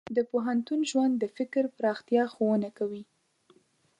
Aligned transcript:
د 0.15 0.17
پوهنتون 0.31 0.79
ژوند 0.91 1.13
د 1.17 1.23
فکر 1.37 1.63
پراختیا 1.77 2.23
ښوونه 2.33 2.69
کوي. 2.77 3.03